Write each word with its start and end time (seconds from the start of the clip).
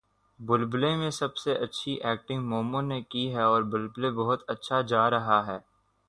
بلبلے 0.39 0.95
میں 0.95 1.09
سب 1.11 1.35
سے 1.37 1.53
اچھی 1.55 1.93
ایکٹنگ 2.03 2.47
مومو 2.49 2.81
نے 2.81 2.99
کی 3.09 3.27
ہے 3.35 3.41
اور 3.43 3.61
بلبلے 3.71 4.09
بہت 4.13 4.49
اچھا 4.49 4.81
جا 4.87 5.09
رہا 5.09 5.45
ہے 5.47 5.57